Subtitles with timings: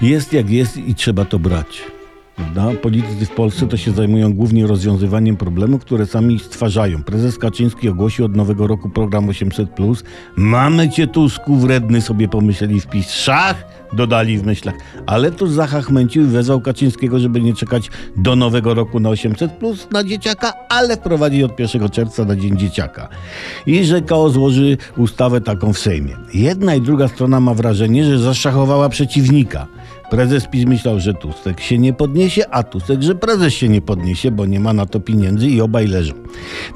[0.00, 1.82] Jest jak jest i trzeba to brać.
[2.36, 2.70] Prawda?
[2.82, 7.02] Politycy w Polsce to się zajmują głównie rozwiązywaniem problemów, które sami stwarzają.
[7.02, 10.02] Prezes Kaczyński ogłosił od nowego roku program 800+.
[10.36, 13.10] Mamy cię Tusku, wredny sobie pomyśleli wpis.
[13.10, 13.64] Szach!
[13.92, 14.74] Dodali w myślach.
[15.06, 19.48] Ale tu zachachmęcił i wezwał Kaczyńskiego, żeby nie czekać do nowego roku na 800+,
[19.92, 23.08] na dzieciaka, ale wprowadzić od 1 czerwca na Dzień Dzieciaka.
[23.66, 26.16] I że KO złoży ustawę taką w Sejmie.
[26.34, 29.66] Jedna i druga strona ma wrażenie, że zaszachowała przeciwnika.
[30.10, 34.30] Prezes PiS myślał, że Tusek się nie podniesie, a Tusek, że prezes się nie podniesie,
[34.30, 36.14] bo nie ma na to pieniędzy i obaj leżą.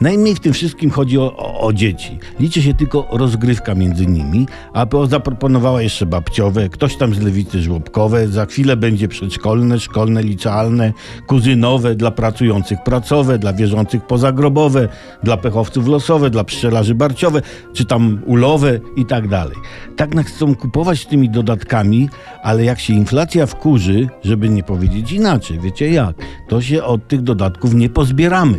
[0.01, 2.19] Najmniej w tym wszystkim chodzi o, o, dzieci.
[2.41, 7.63] Liczy się tylko rozgrywka między nimi, a PO zaproponowała jeszcze babciowe, ktoś tam z lewicy
[7.63, 10.93] żłobkowe, za chwilę będzie przedszkolne, szkolne, licealne,
[11.27, 14.89] kuzynowe, dla pracujących pracowe, dla wierzących pozagrobowe,
[15.23, 19.57] dla pechowców losowe, dla pszczelarzy barciowe, czy tam ulowe i tak dalej.
[19.97, 22.09] Tak nas chcą kupować tymi dodatkami,
[22.43, 26.17] ale jak się inflacja wkurzy, żeby nie powiedzieć inaczej, wiecie jak,
[26.49, 28.59] to się od tych dodatków nie pozbieramy.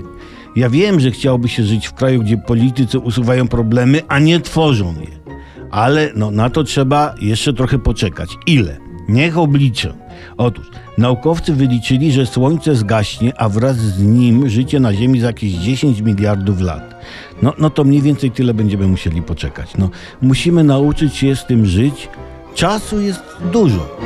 [0.55, 4.95] Ja wiem, że chciałoby się żyć w kraju, gdzie politycy usuwają problemy, a nie tworzą
[5.01, 5.35] je.
[5.71, 8.29] Ale no, na to trzeba jeszcze trochę poczekać.
[8.45, 8.77] Ile?
[9.09, 9.93] Niech obliczę.
[10.37, 10.65] Otóż
[10.97, 16.01] naukowcy wyliczyli, że Słońce zgaśnie, a wraz z nim życie na Ziemi za jakieś 10
[16.01, 16.95] miliardów lat.
[17.41, 19.77] No, no to mniej więcej tyle będziemy musieli poczekać.
[19.77, 19.89] No,
[20.21, 22.09] musimy nauczyć się z tym żyć.
[22.55, 23.97] Czasu jest dużo.